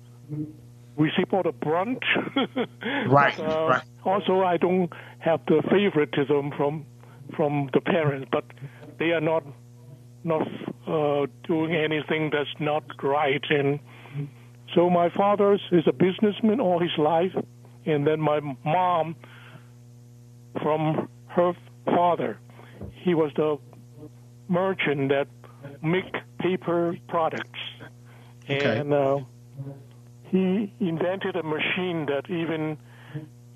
[0.97, 2.03] receive all the brunt.
[3.09, 3.83] right, but, uh, right.
[4.05, 6.87] Also, I don't have the favoritism from
[7.37, 8.45] from the parents, but
[8.99, 9.45] they are not
[10.25, 10.47] not
[10.87, 13.43] uh, doing anything that's not right.
[13.49, 13.81] And
[14.75, 17.33] so my father is a businessman all his life,
[17.87, 19.17] and then my mom,
[20.63, 21.53] from her
[21.87, 22.39] father.
[23.03, 23.59] He was the
[24.49, 25.29] merchant that
[25.83, 27.61] make paper products,
[28.45, 28.79] okay.
[28.79, 29.21] and uh,
[30.31, 32.79] he invented a machine that even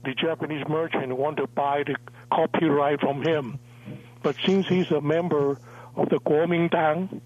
[0.04, 1.96] the Japanese merchant want to buy the
[2.30, 3.58] copyright from him.
[4.22, 5.58] But since he's a member
[5.96, 7.20] of the Kuomintang,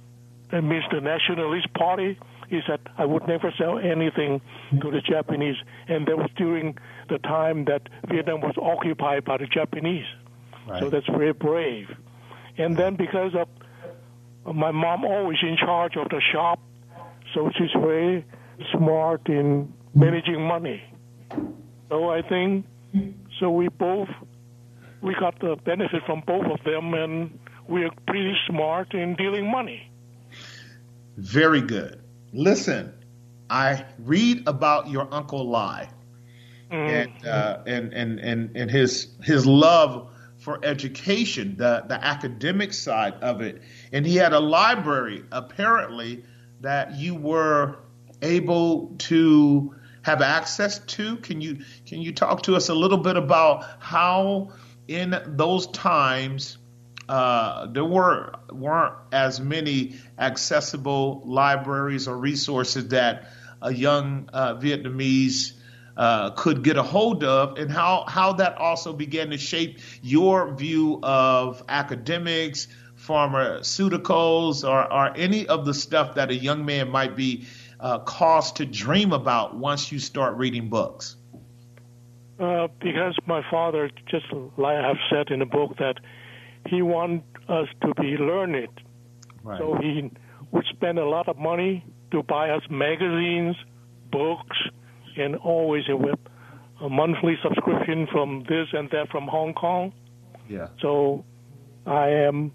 [0.50, 4.40] that means the Nationalist Party, he said, I would never sell anything
[4.80, 5.56] to the Japanese.
[5.86, 10.06] And that was during the time that Vietnam was occupied by the Japanese.
[10.66, 10.80] Right.
[10.80, 11.88] So that's very brave.
[12.56, 13.48] And then because of
[14.52, 16.60] my mom always in charge of the shop,
[17.34, 18.24] so she's very
[18.72, 20.82] smart in managing money.
[21.88, 22.66] So I think
[23.38, 24.08] so we both
[25.00, 29.90] we got the benefit from both of them and we're pretty smart in dealing money.
[31.16, 32.00] Very good.
[32.32, 32.92] Listen,
[33.50, 35.88] I read about your uncle Lai
[36.70, 36.74] mm-hmm.
[36.74, 40.10] and, uh, and and and and his his love
[40.48, 43.60] for education, the, the academic side of it.
[43.92, 46.24] And he had a library, apparently,
[46.62, 47.76] that you were
[48.22, 51.16] able to have access to.
[51.18, 54.52] Can you can you talk to us a little bit about how
[54.86, 56.56] in those times
[57.10, 65.57] uh, there were weren't as many accessible libraries or resources that a young uh, Vietnamese
[65.98, 70.54] uh, could get a hold of, and how how that also began to shape your
[70.54, 77.16] view of academics, pharmaceuticals, or, or any of the stuff that a young man might
[77.16, 77.46] be
[77.80, 81.16] uh, caused to dream about once you start reading books.
[82.38, 85.96] Uh, because my father, just like I've said in the book, that
[86.68, 88.68] he wanted us to be learned.
[89.42, 89.58] Right.
[89.58, 90.12] So he
[90.52, 93.56] would spend a lot of money to buy us magazines,
[94.12, 94.56] books,
[95.18, 96.18] and always with
[96.80, 99.92] a monthly subscription from this and that from Hong Kong.
[100.48, 100.68] Yeah.
[100.80, 101.24] So
[101.86, 102.52] I am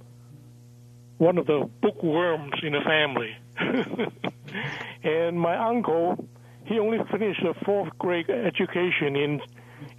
[1.18, 3.36] one of the bookworms in the family.
[5.04, 6.26] and my uncle,
[6.66, 9.42] he only finished a fourth grade education in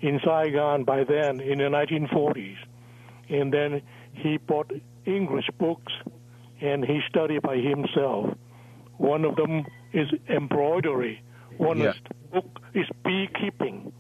[0.00, 2.56] in Saigon by then in the 1940s,
[3.28, 3.82] and then
[4.14, 4.70] he bought
[5.04, 5.92] English books
[6.60, 8.34] and he studied by himself.
[8.96, 11.20] One of them is embroidery.
[11.58, 11.90] One Yeah.
[11.90, 11.96] is
[12.34, 13.92] book is beekeeping,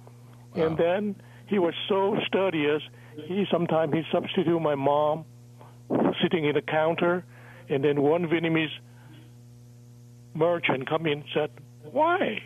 [0.54, 0.66] Wow.
[0.66, 1.16] and then
[1.46, 2.82] he was so studious.
[3.16, 5.24] He sometimes he substitute my mom
[6.22, 7.24] sitting in the counter,
[7.68, 8.74] and then one Vietnamese
[10.34, 11.50] merchant come in and said,
[11.92, 12.42] "Why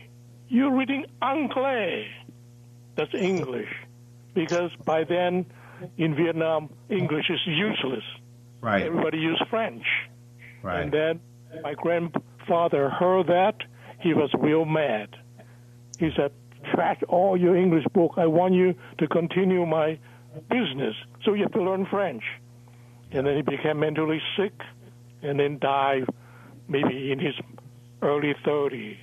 [0.48, 2.08] you reading anglais?"
[2.96, 3.72] That's English,
[4.34, 5.46] because by then
[5.96, 8.04] in Vietnam English is useless.
[8.60, 8.82] Right.
[8.82, 9.86] Everybody used French.
[10.62, 10.80] Right.
[10.82, 11.20] And then
[11.62, 13.56] my grandfather heard that.
[14.00, 15.16] He was real mad.
[15.98, 16.32] He said,
[16.72, 18.14] trash all your English book.
[18.16, 19.98] I want you to continue my
[20.50, 20.94] business.
[21.24, 22.22] So you have to learn French.
[23.10, 24.52] And then he became mentally sick
[25.22, 26.04] and then died
[26.68, 27.34] maybe in his
[28.02, 28.98] early 30s.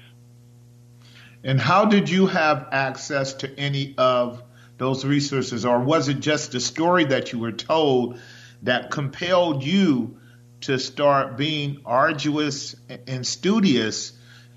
[1.43, 4.41] And how did you have access to any of
[4.77, 8.19] those resources, or was it just a story that you were told
[8.63, 10.17] that compelled you
[10.61, 12.75] to start being arduous
[13.07, 14.11] and studious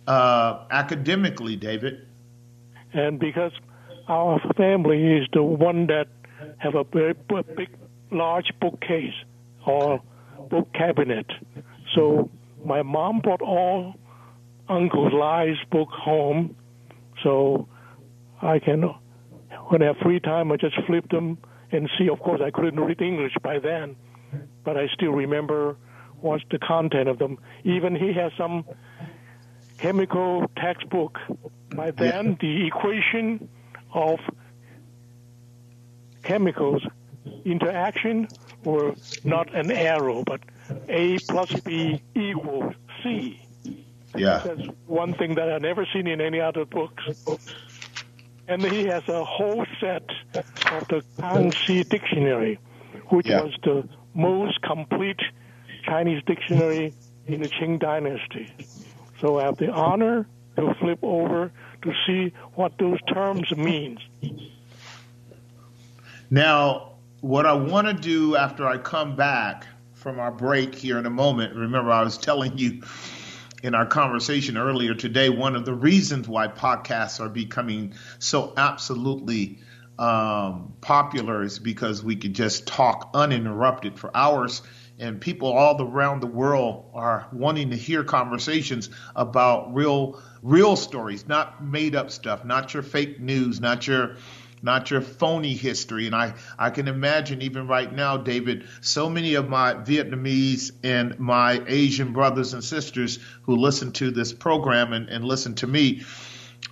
[0.06, 2.07] uh, academically, David?
[2.92, 3.52] And because
[4.08, 6.08] our family is the one that
[6.58, 7.14] have a very
[7.56, 7.68] big,
[8.10, 9.14] large bookcase
[9.66, 10.00] or
[10.50, 11.26] book cabinet.
[11.94, 12.30] So
[12.64, 13.94] my mom brought all
[14.68, 16.56] Uncle Lai's book home,
[17.22, 17.68] so
[18.42, 18.82] I can,
[19.68, 21.38] when I have free time, I just flip them
[21.72, 22.08] and see.
[22.08, 23.96] Of course, I couldn't read English by then,
[24.64, 25.76] but I still remember
[26.20, 27.38] what's the content of them.
[27.64, 28.64] Even he has some
[29.78, 31.18] chemical textbook.
[31.74, 33.48] By then, the equation
[33.92, 34.18] of
[36.22, 36.82] chemicals
[37.44, 38.28] interaction
[38.64, 40.40] were not an arrow, but
[40.88, 43.40] A plus B equals C.
[44.16, 44.42] Yeah.
[44.44, 47.04] That's one thing that I've never seen in any other books.
[48.48, 52.58] And he has a whole set of the Kangxi Dictionary,
[53.08, 53.42] which Yeah.
[53.42, 55.20] was the most complete
[55.84, 56.94] Chinese dictionary
[57.26, 58.50] in the Qing Dynasty.
[59.20, 60.26] So I have the honor
[60.56, 61.52] to flip over
[61.82, 63.98] to see what those terms mean.
[66.30, 71.06] Now, what I want to do after I come back from our break here in
[71.06, 72.82] a moment, remember I was telling you
[73.62, 79.58] in our conversation earlier today, one of the reasons why podcasts are becoming so absolutely
[79.98, 84.62] um, popular is because we can just talk uninterrupted for hours.
[84.98, 91.28] And people all around the world are wanting to hear conversations about real, real stories,
[91.28, 94.16] not made up stuff, not your fake news, not your
[94.62, 96.06] not your phony history.
[96.06, 101.18] And I, I can imagine even right now, David, so many of my Vietnamese and
[101.18, 106.02] my Asian brothers and sisters who listen to this program and, and listen to me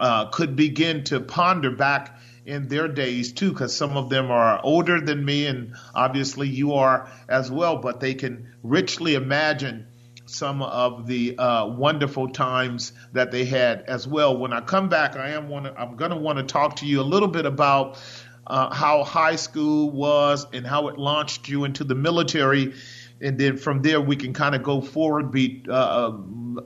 [0.01, 4.61] uh, could begin to ponder back in their days too, because some of them are
[4.63, 9.87] older than me, and obviously you are as well, but they can richly imagine
[10.27, 14.37] some of the uh, wonderful times that they had as well.
[14.37, 17.01] When I come back, I am want I'm going to want to talk to you
[17.01, 17.99] a little bit about
[18.47, 22.75] uh, how high school was and how it launched you into the military,
[23.21, 26.13] and then from there we can kind of go forward be, uh,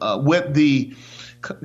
[0.00, 0.94] uh, with the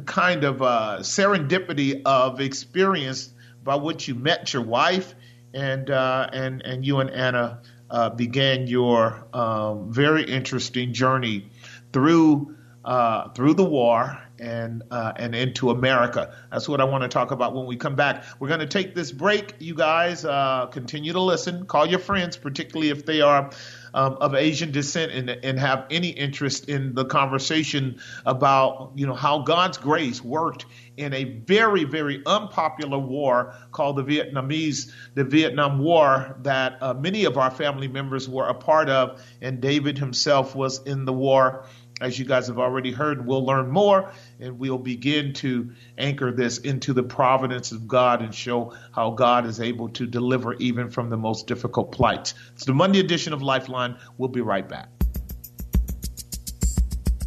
[0.05, 3.33] kind of uh, serendipity of experience
[3.65, 5.13] by which you met your wife
[5.53, 11.49] and uh, and and you and Anna uh, began your um, very interesting journey
[11.91, 16.35] through uh, through the war and uh, and into America.
[16.51, 18.25] That's what I want to talk about when we come back.
[18.39, 19.55] We're going to take this break.
[19.59, 21.65] You guys uh, continue to listen.
[21.65, 23.51] Call your friends, particularly if they are
[23.93, 29.15] um, of Asian descent and, and have any interest in the conversation about you know
[29.15, 30.65] how God's grace worked
[30.97, 37.25] in a very very unpopular war called the Vietnamese the Vietnam War that uh, many
[37.25, 41.65] of our family members were a part of, and David himself was in the war.
[42.01, 44.11] As you guys have already heard, we'll learn more
[44.41, 49.45] and we'll begin to anchor this into the providence of God and show how God
[49.45, 52.33] is able to deliver even from the most difficult plights.
[52.53, 53.97] It's the Monday edition of Lifeline.
[54.17, 54.89] We'll be right back.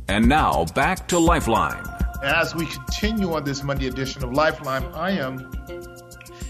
[0.07, 1.97] And now back to Lifeline.
[2.22, 5.52] As we continue on this Monday edition of Lifeline, I am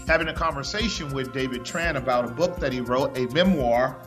[0.07, 4.01] having a conversation with David Tran about a book that he wrote, a memoir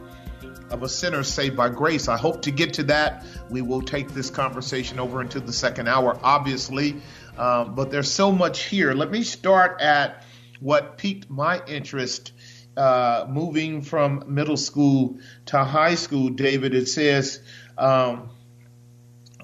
[0.70, 2.08] of a sinner saved by grace.
[2.08, 3.24] I hope to get to that.
[3.48, 7.00] We will take this conversation over into the second hour, obviously,
[7.38, 8.92] um, but there's so much here.
[8.92, 10.24] Let me start at
[10.58, 12.32] what piqued my interest
[12.76, 16.74] uh, moving from middle school to high school, David.
[16.74, 17.38] It says
[17.78, 18.30] um,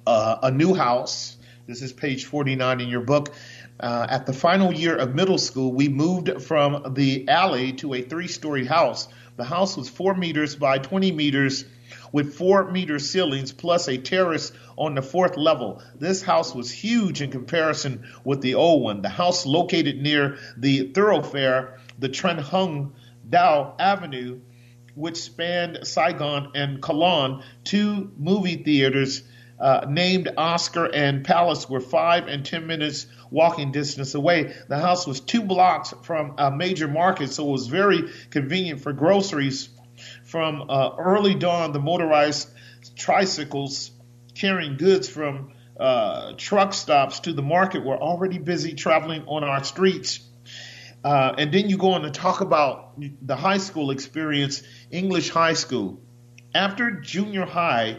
[0.04, 1.36] uh, a new house.
[1.68, 3.28] This is page 49 in your book.
[3.78, 8.00] uh, at the final year of middle school, we moved from the alley to a
[8.00, 9.06] three story house.
[9.36, 11.66] The house was four meters by 20 meters
[12.10, 15.82] with four meter ceilings plus a terrace on the fourth level.
[15.94, 19.02] This house was huge in comparison with the old one.
[19.02, 22.94] The house located near the thoroughfare, the Tran Hung
[23.28, 24.40] Dao Avenue,
[24.94, 29.22] which spanned Saigon and Cholon, two movie theaters
[29.60, 34.54] uh, named Oscar and Palace were five and ten minutes walking distance away.
[34.68, 38.92] The house was two blocks from a major market, so it was very convenient for
[38.92, 39.68] groceries.
[40.24, 42.48] From uh, early dawn, the motorized
[42.96, 43.90] tricycles
[44.34, 49.62] carrying goods from uh, truck stops to the market were already busy traveling on our
[49.64, 50.20] streets.
[51.04, 55.52] Uh, and then you go on to talk about the high school experience, English high
[55.52, 56.00] school.
[56.54, 57.98] After junior high,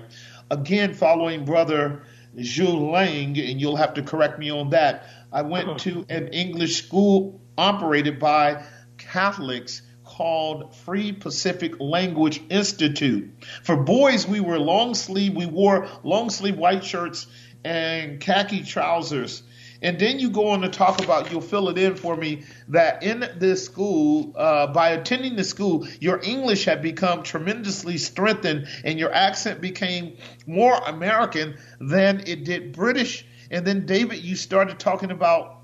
[0.51, 2.03] again following brother
[2.37, 5.77] Jules Lang, and you'll have to correct me on that, I went uh-huh.
[5.79, 8.63] to an English school operated by
[8.97, 13.31] Catholics called Free Pacific Language Institute.
[13.63, 17.27] For boys, we were long sleeve, we wore long sleeve white shirts
[17.63, 19.43] and khaki trousers.
[19.81, 23.03] And then you go on to talk about, you'll fill it in for me, that
[23.03, 28.99] in this school, uh, by attending the school, your English had become tremendously strengthened and
[28.99, 33.25] your accent became more American than it did British.
[33.51, 35.61] And then, David, you started talking about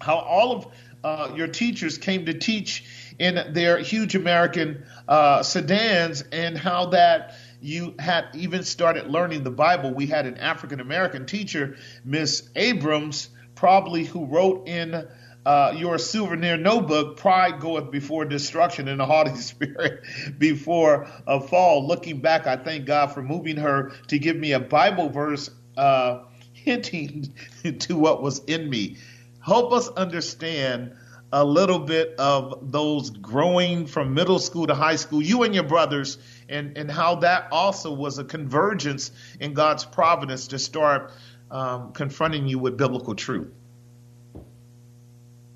[0.00, 0.66] how all of
[1.04, 2.84] uh, your teachers came to teach
[3.18, 9.50] in their huge American uh, sedans and how that you had even started learning the
[9.50, 9.92] Bible.
[9.92, 15.06] We had an African American teacher, Miss Abrams, probably who wrote in
[15.44, 20.04] uh, your souvenir notebook, Pride Goeth Before Destruction and a Haughty Spirit
[20.38, 21.86] Before a Fall.
[21.86, 26.24] Looking back, I thank God for moving her to give me a Bible verse uh,
[26.52, 27.32] hinting
[27.80, 28.98] to what was in me.
[29.40, 30.94] Help us understand
[31.32, 35.64] a little bit of those growing from middle school to high school, you and your
[35.64, 36.18] brothers,
[36.48, 41.12] and, and how that also was a convergence in God's providence to start
[41.50, 43.48] um, confronting you with biblical truth?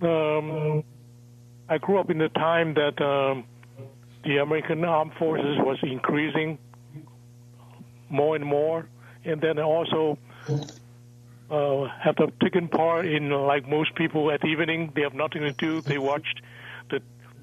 [0.01, 0.84] Um,
[1.68, 3.45] I grew up in the time that um,
[4.24, 6.59] the American Armed Forces was increasing
[8.09, 8.86] more and more,
[9.24, 10.18] and then also
[11.51, 15.80] uh, have taken part in, like most people at evening, they have nothing to do.
[15.80, 16.40] They watched
[16.90, 17.01] the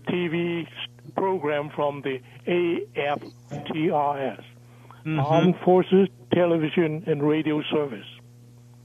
[0.07, 0.67] TV
[1.15, 5.19] program from the AFTRS, mm-hmm.
[5.19, 8.05] Armed Forces Television and Radio Service.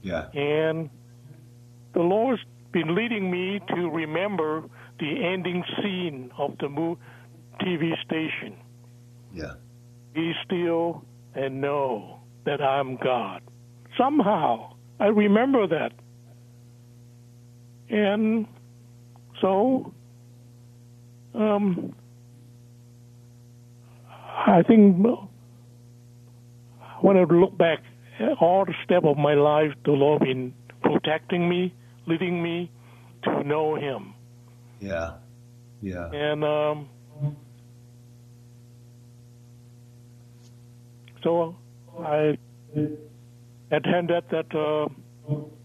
[0.01, 0.29] Yeah.
[0.33, 0.89] And
[1.93, 4.63] the Lord's been leading me to remember
[4.99, 6.97] the ending scene of the
[7.61, 8.57] TV station.
[9.33, 9.53] Yeah.
[10.13, 11.03] Be still
[11.33, 13.41] and know that I'm God.
[13.97, 15.93] Somehow, I remember that.
[17.89, 18.47] And
[19.41, 19.93] so,
[21.33, 21.95] um,
[24.35, 24.97] I think
[27.01, 27.79] when I look back
[28.39, 31.73] all the step of my life, the Lord been protecting me,
[32.05, 32.71] leading me
[33.23, 34.13] to know Him.
[34.79, 35.13] Yeah,
[35.81, 36.09] yeah.
[36.11, 36.89] And um,
[41.23, 41.55] so
[41.99, 42.37] I
[43.71, 44.87] attended that uh,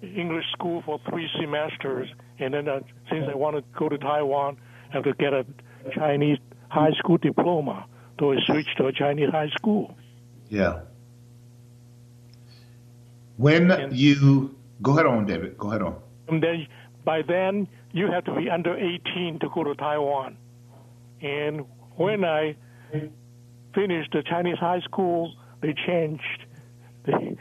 [0.03, 2.09] English school for three semesters,
[2.39, 4.57] and then uh, since I wanted to go to Taiwan,
[4.91, 5.45] I have to get a
[5.95, 7.87] Chinese high school diploma,
[8.21, 9.97] so I switched to a Chinese high school.
[10.51, 10.81] Yeah.
[13.39, 15.57] When and, you go ahead on, David.
[15.57, 15.97] Go ahead on.
[16.29, 16.67] And then
[17.03, 20.37] by then you have to be under 18 to go to Taiwan.
[21.23, 21.65] And
[21.97, 22.57] when I
[23.75, 26.23] finished the Chinese high school, they changed.
[27.07, 27.37] They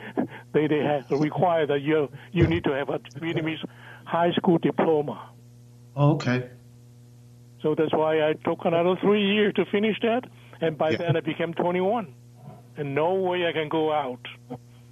[0.54, 3.64] they, they had required that you you need to have a Vietnamese
[4.06, 5.30] high school diploma.
[5.98, 6.50] Oh, okay.
[7.62, 10.24] So that's why I took another three years to finish that,
[10.62, 10.98] and by yeah.
[10.98, 12.14] then I became 21,
[12.78, 14.26] and no way I can go out.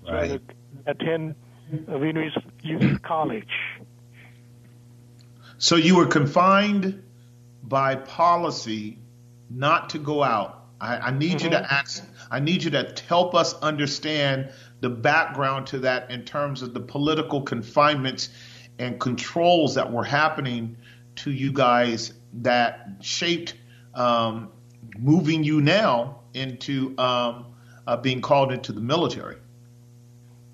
[0.09, 0.41] Right.
[0.85, 1.35] Attend
[1.71, 3.47] Vietnamese Youth College.
[5.57, 7.03] So you were confined
[7.63, 8.99] by policy
[9.49, 10.65] not to go out.
[10.79, 11.45] I, I need mm-hmm.
[11.45, 11.73] you to mm-hmm.
[11.73, 12.03] ask.
[12.29, 16.79] I need you to help us understand the background to that in terms of the
[16.79, 18.29] political confinements
[18.77, 20.77] and controls that were happening
[21.15, 23.55] to you guys that shaped
[23.95, 24.51] um,
[24.97, 27.45] moving you now into um,
[27.85, 29.37] uh, being called into the military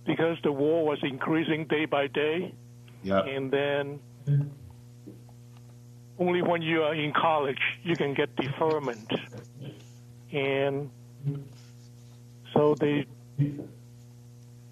[0.05, 2.53] because the war was increasing day by day.
[3.03, 3.21] Yeah.
[3.23, 3.99] And then
[6.19, 9.11] only when you are in college you can get deferment.
[10.31, 10.89] And
[12.53, 13.05] so they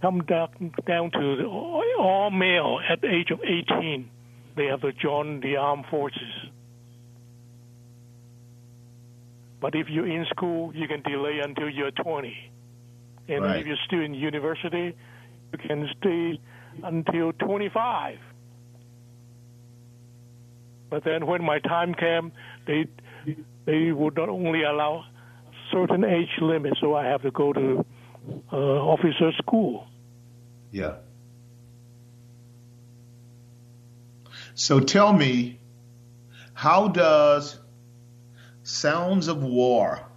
[0.01, 1.45] come down, down to
[1.99, 4.09] all male at the age of 18
[4.55, 6.50] they have to join the armed forces.
[9.61, 12.35] But if you're in school, you can delay until you're 20.
[13.29, 13.59] And Right.
[13.59, 14.95] if you're still in university,
[15.51, 16.39] you can stay
[16.83, 18.19] until 25.
[20.89, 22.33] But then when my time came,
[22.65, 22.87] they
[23.65, 25.05] they would not only allow
[25.71, 27.85] certain age limit, so I have to go to
[28.51, 29.87] uh, officer school.
[30.71, 30.95] Yeah.
[34.53, 35.59] So tell me,
[36.53, 37.57] how does
[38.63, 40.07] Sounds of War,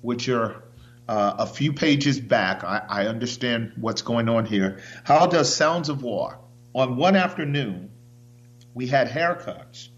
[0.00, 0.62] which are
[1.08, 4.80] uh, a few pages back, I, I understand what's going on here.
[5.04, 6.38] How does Sounds of War,
[6.74, 7.90] on one afternoon,
[8.74, 9.88] we had haircuts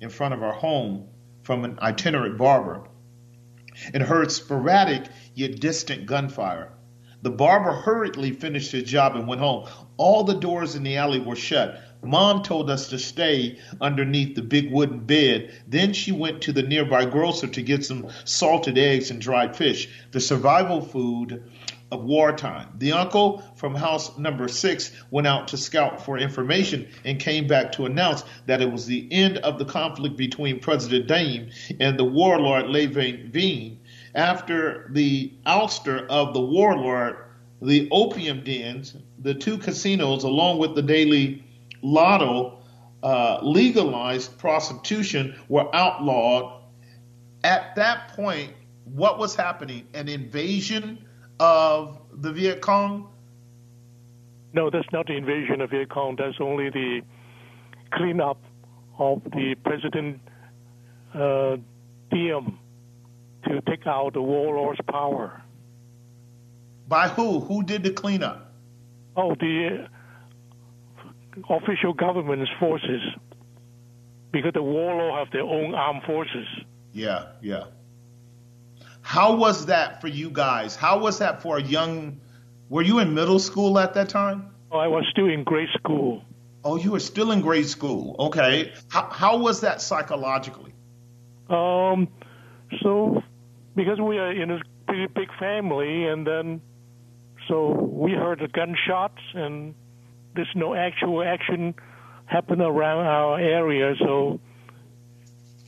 [0.00, 1.08] in front of our home
[1.42, 2.88] from an itinerant barber
[3.92, 5.04] and heard sporadic
[5.34, 6.72] yet distant gunfire.
[7.22, 9.68] The barber hurriedly finished his job and went home.
[9.96, 11.80] All the doors in the alley were shut.
[12.04, 15.52] Mom told us to stay underneath the big wooden bed.
[15.66, 19.88] Then she went to the nearby grocer to get some salted eggs and dried fish,
[20.12, 21.42] the survival food
[21.90, 22.68] of wartime.
[22.78, 27.72] The uncle from house number six went out to scout for information and came back
[27.72, 31.50] to announce that it was the end of the conflict between President Diem
[31.80, 33.78] and the warlord Levine.
[34.14, 37.16] After the ouster of the warlord,
[37.62, 41.44] the opium dens, the two casinos, along with the daily
[41.84, 42.58] lotto,
[43.02, 46.62] uh, legalized prostitution were outlawed.
[47.44, 48.54] At that point,
[48.84, 49.86] what was happening?
[49.94, 51.04] An invasion
[51.38, 53.08] of the Viet Cong?
[54.54, 56.16] No, that's not the invasion of Viet Cong.
[56.16, 57.02] That's only the
[57.92, 58.38] cleanup
[58.98, 60.20] of the President
[61.12, 61.56] uh,
[62.10, 62.58] Diem
[63.44, 65.42] to take out the warlord's power.
[66.88, 67.40] By who?
[67.40, 68.52] Who did the cleanup?
[69.16, 69.88] Oh, the
[71.48, 73.02] official government's forces,
[74.32, 76.46] because the warlord have their own armed forces.
[76.92, 77.64] Yeah, yeah.
[79.02, 80.76] How was that for you guys?
[80.76, 82.20] How was that for a young?
[82.68, 84.54] Were you in middle school at that time?
[84.72, 86.22] Oh, I was still in grade school.
[86.64, 88.16] Oh, you were still in grade school.
[88.18, 88.72] Okay.
[88.88, 90.72] How, how was that psychologically?
[91.50, 92.08] Um,
[92.82, 93.22] so
[93.76, 96.62] because we are in a pretty big family, and then
[97.46, 99.74] so we heard the gunshots, and
[100.34, 101.74] there's no actual action
[102.26, 104.40] happen around our area, so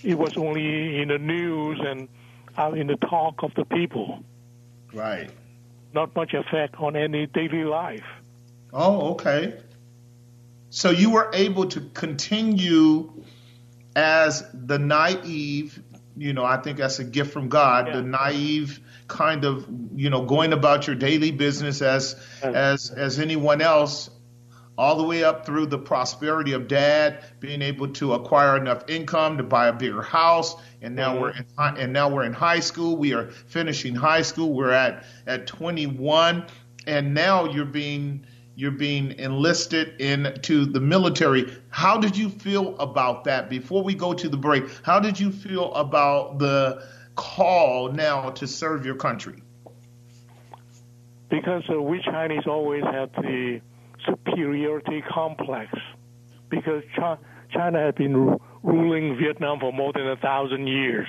[0.03, 2.09] it was only in the news and
[2.57, 4.25] out in the talk of the people.
[4.93, 5.31] Right.
[5.93, 8.05] Not much effect on any daily life.
[8.73, 9.55] Oh, okay.
[10.71, 13.13] So you were able to continue
[13.95, 15.83] as the naive,
[16.17, 17.97] you know, I think that's a gift from God, Yeah.
[17.97, 23.63] the naive kind of, you know, going about your daily business as as as anyone
[23.63, 24.11] else
[24.79, 29.39] all the way up through the prosperity of dad being able to acquire enough income
[29.39, 31.21] to buy a bigger house and now Mhm.
[31.21, 32.97] we're in hi- and now we're in high school.
[32.97, 34.53] We are finishing high school.
[34.53, 36.45] We're at at 21
[36.87, 38.27] and now you're being
[38.59, 41.47] you're being enlisted into the military.
[41.69, 43.51] How did you feel about that?
[43.51, 46.83] Before we go to the break how did you feel about the
[47.17, 49.43] call now to serve your country?
[51.29, 53.61] Because uh, we Chinese always have the
[54.07, 55.73] superiority complex
[56.51, 56.83] because
[57.53, 61.09] China has been ruling Vietnam for more than a thousand years.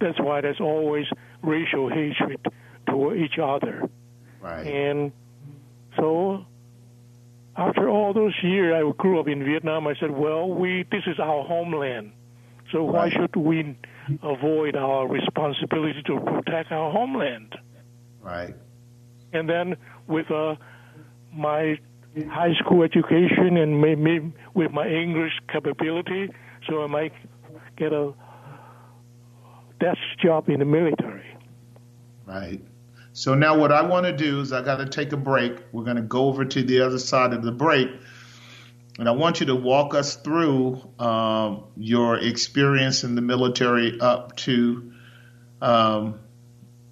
[0.00, 1.06] That's why there's always
[1.42, 2.40] racial hatred
[2.88, 3.88] toward each other.
[4.40, 5.12] right And
[5.96, 6.44] so
[7.56, 9.86] after all those years, I grew up in Vietnam.
[9.86, 12.12] I said, well, we this is our homeland.
[12.72, 13.12] So why Right.
[13.12, 13.76] should we
[14.22, 17.56] avoid our responsibility to protect our homeland?
[18.20, 18.54] right
[19.34, 19.76] and then
[20.06, 20.54] with uh,
[21.32, 21.78] my
[22.22, 23.80] high school education and
[24.54, 26.30] with my English capability,
[26.68, 27.12] so I might
[27.76, 28.12] get a
[29.80, 31.26] desk job in the military.
[32.26, 32.60] Right.
[33.12, 35.52] So now what I want to do is I got to take a break.
[35.72, 37.88] We're going to go over to the other side of the break.
[38.98, 44.36] And I want you to walk us through um, your experience in the military up
[44.36, 44.92] to
[45.60, 46.20] um,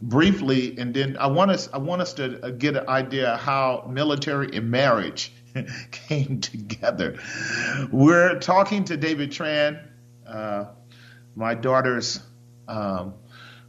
[0.02, 3.86] briefly, and then I want us I want us to uh, get an idea how
[3.88, 5.32] military and marriage
[5.90, 7.18] came together.
[7.90, 9.82] We're talking to David Tran,
[10.26, 10.66] uh,
[11.34, 12.20] my daughter's
[12.68, 13.14] um,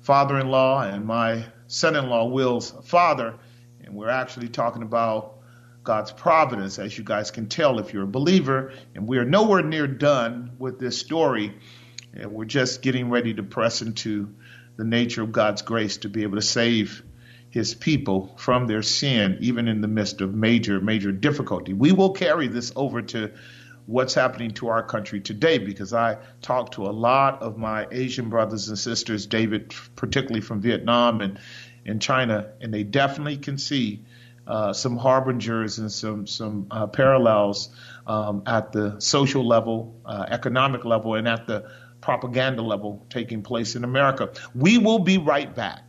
[0.01, 3.35] father-in-law and my son-in-law Will's father,
[3.83, 5.33] and we're actually talking about
[5.83, 8.73] God's providence, as you guys can tell if you're a believer.
[8.95, 11.57] And we are nowhere near done with this story.
[12.13, 14.33] And we're just getting ready to press into
[14.75, 17.03] the nature of God's grace to be able to save
[17.49, 21.73] his people from their sin, even in the midst of major, major difficulty.
[21.73, 23.31] We will carry this over to
[23.85, 28.29] what's happening to our country today because I talk to a lot of my Asian
[28.29, 31.39] brothers and sisters, David, particularly from Vietnam and,
[31.85, 34.03] and China, and they definitely can see
[34.45, 37.69] uh, some harbingers and some some uh, parallels
[38.05, 41.69] um, at the social level, uh, economic level, and at the
[42.03, 44.29] propaganda level taking place in America.
[44.53, 45.83] We will be right back.